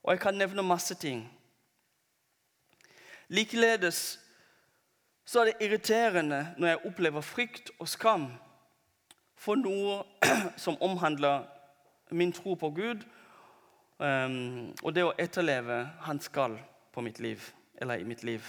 [0.07, 1.25] Og jeg kan nevne masse ting.
[3.27, 4.19] Likeledes
[5.25, 8.29] så er det irriterende når jeg opplever frykt og skam
[9.35, 9.97] for noe
[10.63, 11.43] som omhandler
[12.15, 13.03] min tro på Gud
[13.99, 16.55] um, og det å etterleve Hans skal
[16.95, 17.43] på mitt liv,
[17.75, 18.45] eller i mitt liv.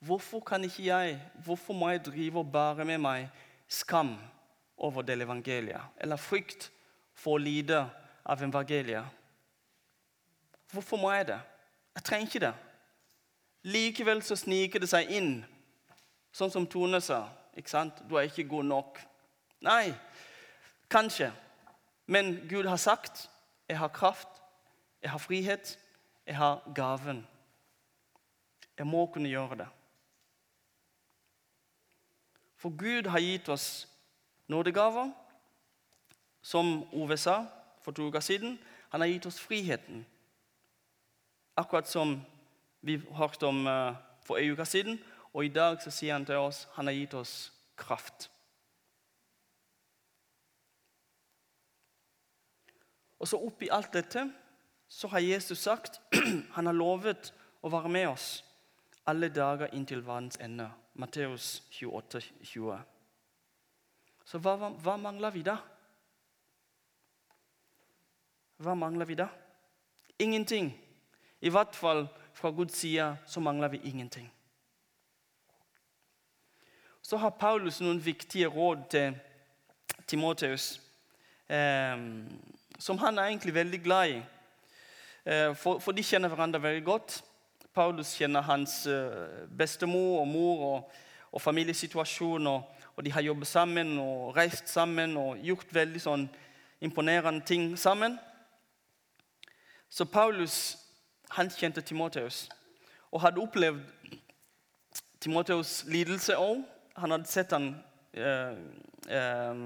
[0.00, 3.28] Hvorfor kan ikke jeg, hvorfor må jeg drive og bære med meg
[3.68, 4.14] skam
[4.80, 5.92] over del evangeliet?
[6.00, 6.70] Eller frykt
[7.12, 7.84] for å lide
[8.24, 9.20] av evangeliet?
[10.74, 11.40] Hvorfor må jeg det?
[11.94, 12.54] Jeg trenger ikke det.
[13.62, 15.36] Likevel så sniker det seg inn,
[16.34, 17.28] sånn som Tone sa.
[17.54, 18.00] ikke sant?
[18.10, 18.98] Du er ikke god nok.
[19.62, 19.94] Nei,
[20.90, 21.30] kanskje.
[22.06, 23.30] Men Gud har sagt
[23.68, 24.28] jeg har kraft,
[25.02, 25.78] jeg har frihet,
[26.26, 27.26] jeg har gaven.
[28.78, 29.68] Jeg må kunne gjøre det.
[32.56, 33.88] For Gud har gitt oss
[34.48, 35.12] nådegaver,
[36.42, 37.44] som Ove sa
[37.82, 38.58] for to uker siden.
[38.90, 40.04] Han har gitt oss friheten
[41.56, 42.16] Akkurat som
[42.80, 44.98] vi hørte om uh, for en uke siden.
[45.32, 48.28] Og i dag så sier han til oss han har gitt oss kraft.
[53.18, 54.26] Og så oppi alt dette
[54.88, 56.00] så har Jesus sagt
[56.56, 57.32] han har lovet
[57.64, 58.42] å være med oss
[59.08, 60.70] alle dager inntil verdens ende.
[60.94, 62.78] Matteus 28, 20.
[64.24, 65.56] Så hva, hva mangler vi da?
[68.62, 69.26] Hva mangler vi da?
[70.22, 70.70] Ingenting.
[71.44, 74.32] I hvert fall fra Guds side så mangler vi ingenting.
[77.02, 79.18] Så har Paulus noen viktige råd til
[80.06, 80.80] Timoteus,
[81.48, 82.00] eh,
[82.78, 84.22] som han er egentlig veldig glad i.
[85.24, 87.18] Eh, for, for, de kjenner hverandre veldig godt.
[87.74, 90.94] Paulus kjenner hans eh, bestemor og mor og,
[91.32, 92.46] og familiesituasjon.
[92.46, 92.62] Og,
[92.96, 96.24] og, de har jobbet sammen og reist sammen og gjort veldig sånn
[96.80, 98.16] imponerende ting sammen.
[99.90, 100.83] Så Paulus
[101.34, 102.48] han kjente Timoteus
[103.12, 103.82] og hadde opplevd
[105.24, 106.62] Timoteus' lidelse òg.
[107.00, 107.72] Han hadde sett han
[108.12, 108.56] eh,
[109.08, 109.64] eh,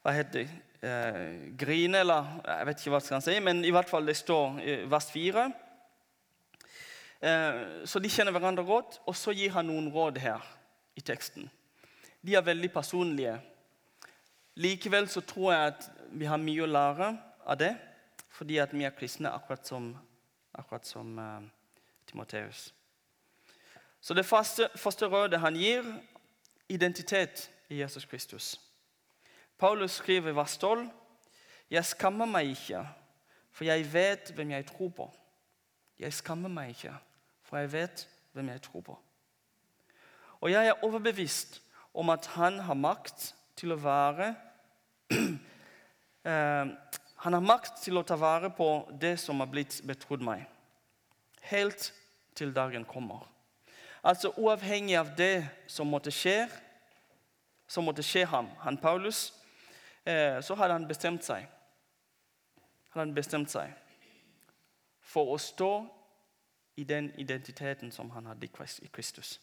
[0.00, 0.50] Hva heter det?
[0.82, 4.16] eh, grine, eller jeg vet ikke hva skal skal si, men i hvert fall det
[4.18, 5.46] står i vers 4.
[7.20, 10.44] Eh, så de kjenner hverandre godt, og så gir han noen råd her
[10.96, 11.50] i teksten.
[12.20, 13.38] De er veldig personlige.
[14.60, 17.10] Likevel så tror jeg at vi har mye å lære
[17.46, 17.74] av det,
[18.34, 19.92] fordi at vi er kristne akkurat som,
[20.54, 21.42] akkurat som uh,
[22.06, 22.74] Timoteus.
[24.00, 25.84] Så det første, første rådet han gir,
[26.68, 28.60] identitet i Jesus Kristus.
[29.58, 30.90] Paulus skriver i vers 12.:
[31.70, 32.88] Jeg skammer meg ikke,
[33.50, 35.10] for jeg vet hvem jeg tror på.
[35.98, 36.94] Jeg skammer meg ikke,
[37.42, 38.98] for jeg vet hvem jeg tror på.
[40.40, 41.62] Og jeg er overbevist
[41.94, 44.30] om at han har makt til å være
[46.30, 46.70] eh,
[47.20, 48.68] Han har makt til å ta vare på
[49.00, 50.46] det som har blitt betrodd meg,
[51.50, 51.90] helt
[52.34, 53.26] til dagen kommer.
[54.02, 56.48] Altså uavhengig av det som måtte skje,
[57.68, 59.28] som måtte skje ham, han Paulus,
[60.04, 61.46] Eh, så hadde han bestemt seg.
[62.90, 63.72] Hadde han bestemt seg
[65.10, 65.72] for å stå
[66.80, 69.40] i den identiteten som han hadde i Kristus.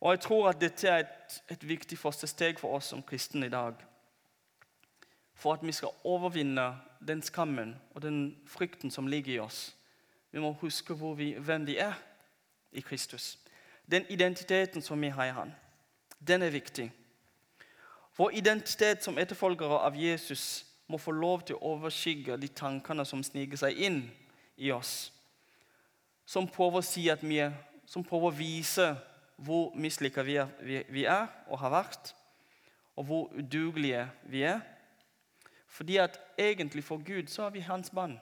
[0.00, 3.46] Og Jeg tror at dette er et, et viktig første steg for oss som kristne
[3.46, 3.74] i dag.
[5.44, 6.70] For at vi skal overvinne
[7.04, 9.74] den skammen og den frykten som ligger i oss.
[10.32, 11.92] Vi må huske vi, hvem vi er
[12.72, 13.38] i Kristus.
[13.90, 15.52] Den identiteten som vi har i Han,
[16.26, 16.92] den er viktig.
[18.16, 23.22] Vår identitet som etterfølgere av Jesus må få lov til å overskygge de tankene som
[23.22, 24.10] sniker seg inn
[24.56, 25.12] i oss.
[26.24, 27.52] Som prøver å si vi er,
[27.86, 28.94] som prøver å vise
[29.36, 30.40] hvor mislykka vi,
[30.88, 32.14] vi, er og har vært,
[32.96, 34.62] og hvor udugelige vi er.
[35.74, 38.20] Fordi at egentlig for Gud så er vi hans barn.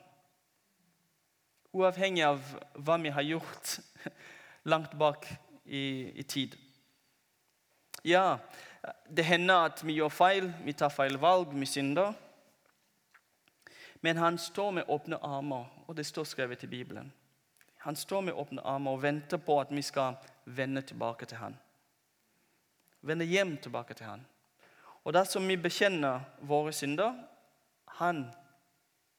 [1.73, 2.41] Uavhengig av
[2.73, 3.79] hva vi har gjort
[4.71, 5.27] langt bak
[5.65, 6.57] i, i tid.
[8.03, 8.37] Ja,
[9.09, 12.13] det hender at vi gjør feil, vi tar feil valg, vi synder.
[14.01, 17.13] Men han står med åpne armer, og det står skrevet i Bibelen.
[17.85, 21.55] Han står med åpne armer og venter på at vi skal vende tilbake til han.
[23.01, 24.25] Vende hjem tilbake til han.
[25.03, 27.13] Og dersom vi bekjenner våre synder,
[27.99, 28.25] han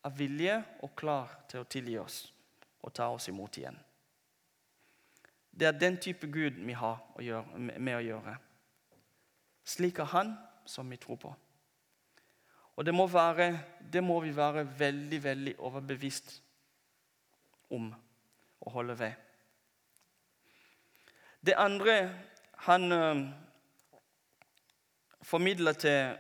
[0.05, 2.23] er villig og klar til å tilgi oss
[2.85, 3.77] og ta oss imot igjen.
[5.55, 8.35] Det er den type Gud vi har med å gjøre
[9.65, 10.35] slik er han
[10.69, 11.35] som vi tror på.
[12.77, 13.59] Og det må, være,
[13.93, 16.41] det må vi være veldig, veldig overbevist
[17.75, 17.93] om
[18.61, 19.13] å holde ved.
[21.45, 21.97] Det andre
[22.67, 23.23] han uh,
[25.23, 26.17] formidler til,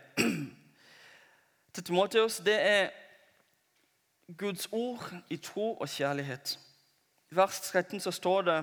[1.74, 2.88] til Timoteus, det er
[4.38, 6.58] Guds ord i tro og kjærlighet.
[7.30, 8.58] I vers 13 så står det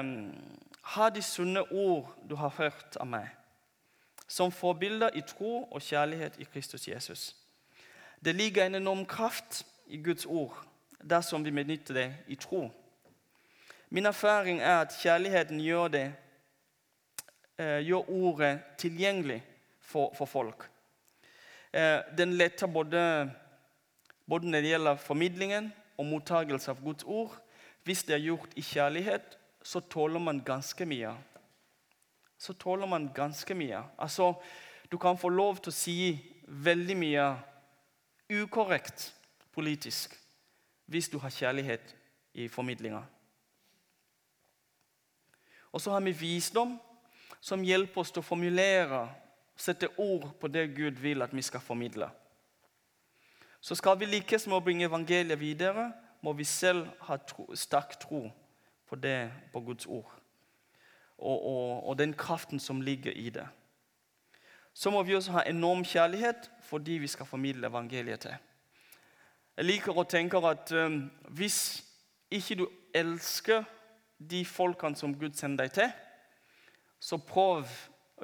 [0.00, 0.34] um,
[0.82, 3.28] Ha de sunne ord du har hørt av meg
[4.28, 7.36] som forbilder i tro og kjærlighet i Kristus Jesus.
[8.24, 10.56] Det ligger en enorm kraft i Guds ord
[11.10, 12.70] dersom vi benytter det i tro.
[13.90, 16.14] Min erfaring er at kjærligheten gjør, det,
[17.58, 19.44] eh, gjør ordet tilgjengelig
[19.80, 20.70] for, for folk.
[21.74, 23.30] Eh, den letter både,
[24.30, 27.34] både når det gjelder formidlingen og mottagelse av Guds ord.
[27.84, 31.16] Hvis det er gjort i kjærlighet, så tåler man ganske mye
[32.44, 33.82] så tåler man ganske mye.
[33.98, 34.34] Altså,
[34.90, 35.94] Du kan få lov til å si
[36.46, 37.22] veldig mye
[38.30, 39.14] ukorrekt
[39.56, 40.12] politisk
[40.86, 41.94] hvis du har kjærlighet
[42.34, 43.00] i formidlinga.
[45.72, 46.76] Og så har vi visdom,
[47.40, 49.08] som hjelper oss til å formulere,
[49.56, 52.08] sette ord på det Gud vil at vi skal formidle.
[53.60, 57.98] Så skal vi lykkes med å bringe evangeliet videre, må vi selv ha tro, sterk
[58.00, 58.26] tro
[58.88, 60.10] på det, på Guds ord
[61.18, 63.46] og, og, og den kraften som ligger i det.
[64.74, 68.34] Så må vi også ha enorm kjærlighet for de vi skal formidle evangeliet til.
[69.56, 71.84] Jeg liker å tenke at um, hvis
[72.30, 73.62] ikke du elsker
[74.18, 75.92] de folkene som Gud sender deg til,
[76.98, 77.70] så prøv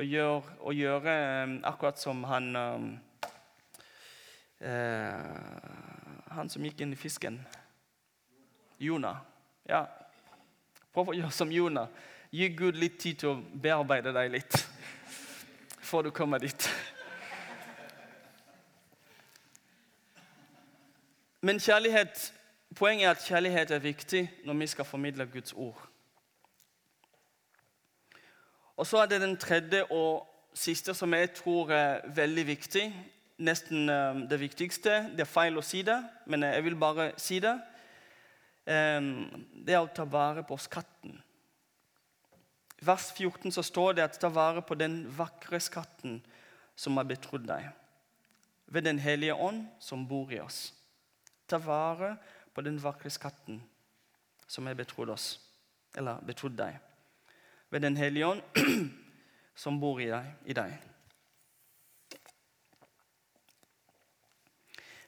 [0.01, 2.91] å gjøre, å gjøre um, akkurat som han um,
[4.65, 7.41] uh, Han som gikk inn i fisken.
[8.81, 9.19] Jonah.
[9.69, 9.83] Ja.
[10.95, 11.91] Prøv å gjøre som Jonah.
[12.31, 14.57] Gi Gud litt tid til å bearbeide deg litt
[15.91, 16.69] før du kommer dit.
[21.43, 22.31] Men kjærlighet,
[22.79, 25.90] poenget er at kjærlighet er viktig når vi skal formidle Guds ord.
[28.77, 32.85] Og så er det den tredje og siste som jeg tror er veldig viktig.
[33.41, 35.03] Nesten eh, det viktigste.
[35.17, 37.57] Det er feil å si det, men jeg vil bare si det.
[38.67, 39.01] Eh,
[39.67, 41.19] det er å ta vare på skatten.
[42.81, 46.21] I vers 14 så står det at ta vare på den vakre skatten
[46.81, 47.67] som er betrodd deg,
[48.73, 50.73] ved Den hellige ånd som bor i oss.
[51.47, 52.15] Ta vare
[52.55, 53.61] på den vakre skatten
[54.49, 55.27] som er betrodd oss,
[55.95, 56.79] eller betrodd deg,
[57.71, 58.43] ved Den hellige ånd
[59.55, 60.11] som bor i
[60.55, 60.79] deg.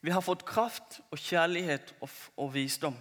[0.03, 1.95] Vi har fått kraft og kjærlighet
[2.37, 2.97] og visdom.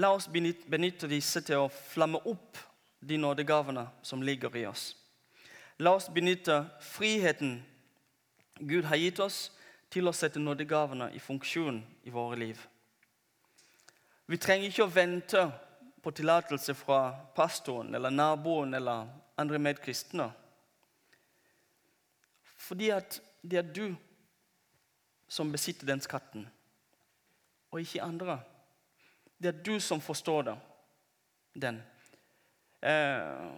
[0.00, 2.56] La oss benytte disse til å flamme opp
[3.00, 4.94] de nådegavene som ligger i oss.
[5.78, 7.58] La oss benytte friheten
[8.60, 9.50] Gud har gitt oss,
[9.92, 12.60] til å sette nådegavene i funksjon i våre liv.
[14.24, 15.42] Vi trenger ikke å vente
[16.02, 20.30] på tillatelse fra pastoren eller naboen eller andre medkristne.
[22.62, 23.94] Fordi at det er du
[25.28, 26.44] som besitter den skatten,
[27.70, 28.40] og ikke andre.
[29.38, 30.56] Det er du som forstår det,
[31.54, 31.80] den.
[32.82, 33.48] Eh,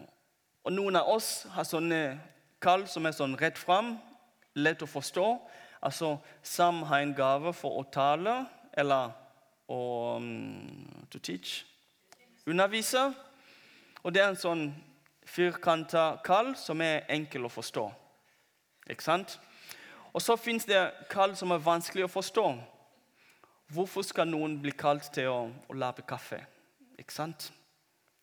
[0.64, 2.00] og Noen av oss har sånne
[2.62, 3.96] kall som er sånn rett fram,
[4.54, 5.26] lett å forstå.
[5.84, 9.12] Altså, Sam har en gave for å tale eller
[9.68, 9.80] å
[10.16, 11.64] um, to teach.
[12.46, 13.06] Undervise.
[14.04, 14.64] Og det er en sånn
[15.24, 17.84] firkanta kall som er enkel å forstå.
[18.92, 19.38] Ikke sant?
[20.12, 20.80] Og så fins det
[21.10, 22.46] kall som er vanskelig å forstå.
[23.74, 26.42] Hvorfor skal noen bli kalt til å, å lage kaffe?
[27.00, 27.48] Ikke sant?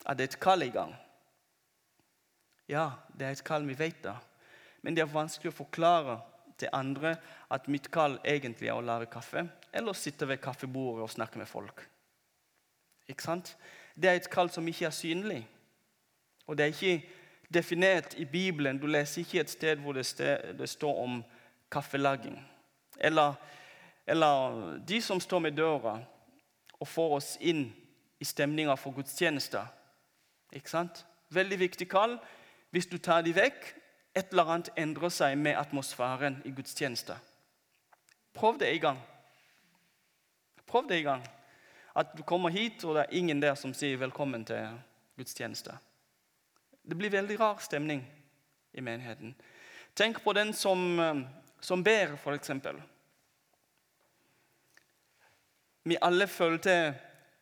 [0.06, 0.94] Er det et kall i gang?
[2.70, 4.14] Ja, det er et kall, vi vet det.
[4.82, 6.20] Men det er vanskelig å forklare
[6.58, 7.16] til andre
[7.52, 11.50] at mitt kall egentlig er å lage kaffe eller sitte ved kaffebordet og snakke med
[11.50, 11.82] folk.
[13.10, 13.54] Ikke sant?
[13.94, 15.42] Det er et kall som ikke er synlig.
[16.46, 17.08] Og det er ikke
[17.54, 18.78] definert i Bibelen.
[18.78, 21.24] Du leser ikke et sted hvor det, sted, det står om
[21.70, 22.38] kaffelaging.
[22.98, 23.34] Eller,
[24.06, 25.98] eller de som står med døra
[26.80, 27.68] og får oss inn
[28.20, 29.66] i stemninga for gudstjenester.
[30.52, 31.04] Ikke sant?
[31.30, 32.18] Veldig viktig kall.
[32.70, 33.74] Hvis du tar de vekk,
[34.14, 37.16] et eller annet endrer seg med atmosfæren i gudstjeneste.
[38.34, 38.98] Prøv det en gang.
[40.66, 41.24] Prøv det en gang.
[41.94, 44.68] At du kommer hit, og det er ingen der som sier 'velkommen til
[45.18, 45.76] gudstjeneste'.
[46.88, 48.06] Det blir veldig rar stemning
[48.72, 49.34] i menigheten.
[49.94, 51.20] Tenk på den som, eh,
[51.60, 52.50] som ber, f.eks.
[55.84, 56.94] Vi alle følte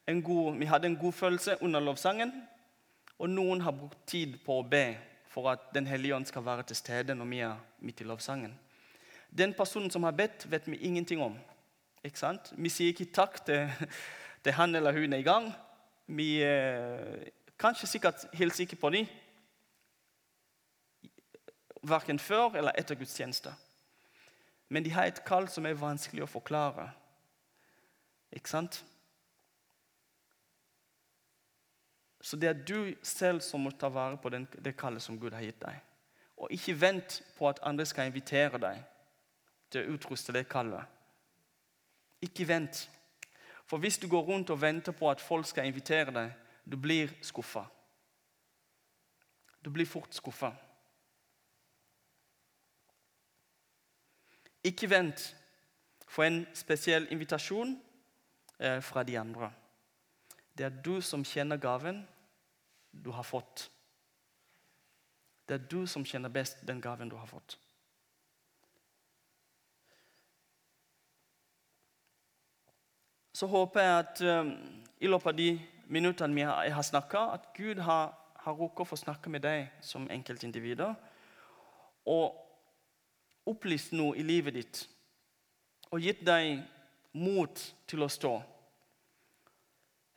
[0.07, 2.33] en god, vi hadde en god følelse under lovsangen.
[3.19, 4.97] Og noen har brukt tid på å be
[5.31, 8.59] for at Den hellige ånd skal være til stede når vi er midt i lovsangen.
[9.31, 11.39] Den personen som har bedt, vet vi ingenting om.
[12.05, 12.53] Ikke sant?
[12.57, 13.69] Vi sier ikke takk til,
[14.45, 15.51] til han eller hun er i gang.
[16.07, 17.29] Vi eh,
[17.59, 19.07] kanskje sikkert hilser ikke på dem.
[21.83, 23.53] Verken før eller etter gudstjeneste.
[24.69, 26.91] Men de har et kall som er vanskelig å forklare.
[28.33, 28.85] Ikke sant?
[32.21, 35.33] Så det er du selv som må ta vare på den, det kallet som Gud
[35.33, 35.81] har gitt deg.
[36.41, 38.83] Og ikke vent på at andre skal invitere deg
[39.73, 40.85] til å utruste det kallet.
[42.21, 42.85] Ikke vent.
[43.71, 46.33] For hvis du går rundt og venter på at folk skal invitere deg,
[46.67, 47.63] du blir skuffa.
[49.65, 50.51] Du blir fort skuffa.
[54.67, 55.23] Ikke vent
[56.09, 57.77] for en spesiell invitasjon
[58.59, 59.53] eh, fra de andre.
[60.59, 62.03] Det er du som kjenner gaven
[62.91, 63.69] du har fått.
[65.47, 67.55] Det er du som kjenner best den gaven du har fått.
[73.41, 74.51] Så håper jeg at um,
[75.01, 75.49] i løpet av de
[75.89, 78.13] minuttene jeg har snakka, at Gud har,
[78.45, 80.93] har rukket å få snakke med deg som enkeltindivider.
[82.05, 82.37] Og
[83.49, 84.83] opplyst noe i livet ditt
[85.89, 86.61] og gitt deg
[87.17, 88.37] mot til å stå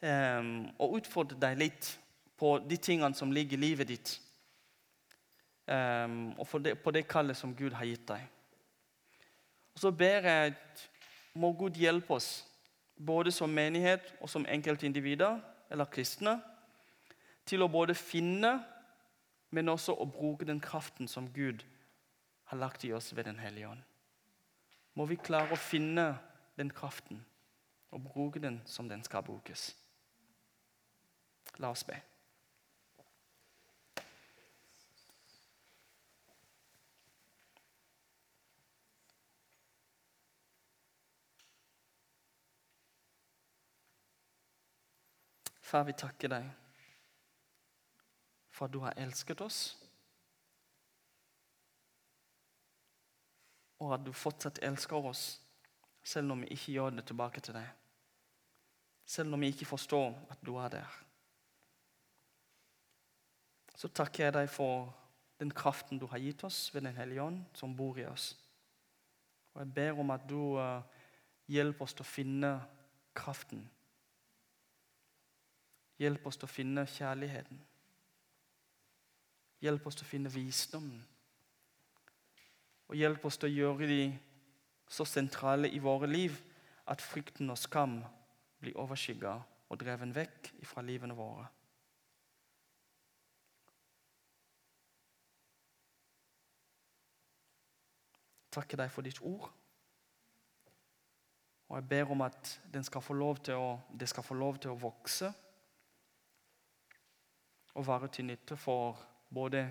[0.03, 0.53] um,
[0.83, 1.95] og utfordre deg litt
[2.37, 4.17] på de tingene som ligger i livet ditt,
[5.71, 8.27] um, og det, på det kallet som Gud har gitt deg.
[9.73, 10.57] Og Så ber jeg
[11.39, 12.43] må Gud hjelpe oss,
[12.97, 15.39] både som menighet og som enkeltindivider
[15.71, 16.39] eller kristne,
[17.45, 18.53] til å både finne,
[19.51, 21.65] men også å bruke den kraften som Gud
[22.51, 23.81] har lagt i oss ved Den hellige ånd.
[24.93, 26.13] Må vi klare å finne
[26.57, 27.23] den kraften
[27.91, 29.73] og bruke den som den skal brukes.
[31.57, 31.99] La oss be.
[45.73, 46.49] Far, vi takker deg
[48.53, 49.61] for at du har elsket oss,
[53.81, 55.23] og at du fortsatt elsker oss,
[56.05, 57.65] selv om vi ikke gjør det tilbake til deg.
[59.15, 60.95] Selv om vi ikke forstår at du er der.
[63.73, 64.93] Så takker jeg deg for
[65.41, 68.35] den kraften du har gitt oss ved Den hellige ånd, som bor i oss.
[69.55, 70.85] Og Jeg ber om at du uh,
[71.49, 72.59] hjelper oss til å finne
[73.17, 73.71] kraften.
[76.01, 77.59] Hjelp oss til å finne kjærligheten.
[79.63, 81.03] Hjelp oss til å finne visdommen.
[82.91, 84.01] Og hjelp oss til å gjøre de
[84.89, 86.35] så sentrale i våre liv
[86.91, 88.01] at frykten og skam
[88.59, 89.37] blir overskygga
[89.69, 91.47] og dreven vekk fra livene våre.
[98.53, 99.47] Takker deg for ditt ord.
[101.71, 102.51] Og jeg ber om at
[102.85, 103.01] skal
[103.57, 105.31] å, det skal få lov til å vokse
[107.73, 108.99] og være til nytte for
[109.33, 109.65] både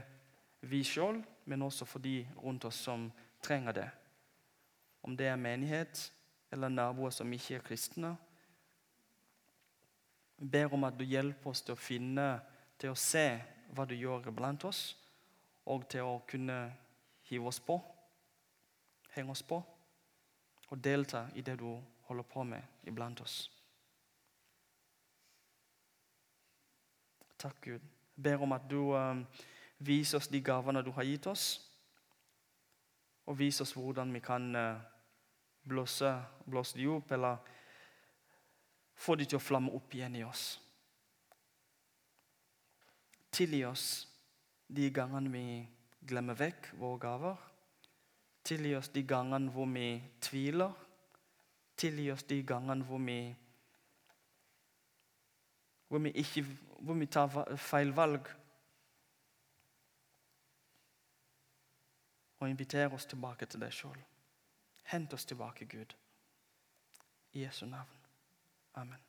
[0.61, 3.11] vi sjøl, men også for de rundt oss som
[3.43, 3.89] trenger det.
[5.03, 6.13] Om det er menighet
[6.53, 8.17] eller naboer som ikke er kristne.
[10.39, 12.27] Jeg ber om at du hjelper oss til å finne,
[12.79, 13.27] til å se
[13.73, 14.97] hva du gjør blant oss,
[15.67, 16.59] og til å kunne
[17.31, 17.79] hive oss på,
[19.15, 19.63] henge oss på,
[20.69, 21.69] og delta i det du
[22.09, 23.62] holder på med iblant oss.
[27.43, 27.81] Takk, Gud.
[28.17, 29.25] Jeg ber om at du um,
[29.79, 31.47] viser oss de gavene du har gitt oss,
[33.27, 34.79] og viser oss hvordan vi kan uh,
[35.67, 36.13] blåse,
[36.47, 37.37] blåse de opp, eller
[38.95, 40.45] få de til å flamme opp igjen i oss.
[43.35, 43.87] Tilgi oss
[44.71, 45.45] de gangene vi
[45.99, 47.47] glemmer vekk våre gaver.
[48.47, 50.79] Tilgi oss de gangene hvor vi tviler.
[51.75, 53.23] Tilgi oss de gangene hvor vi,
[55.89, 56.47] hvor vi, ikke,
[56.83, 58.29] hvor vi tar feil valg.
[62.43, 64.01] Og inviterer oss tilbake til deg sjøl.
[64.91, 65.95] Hent oss tilbake, Gud.
[67.33, 68.03] I Jesu navn.
[68.75, 69.03] Amen.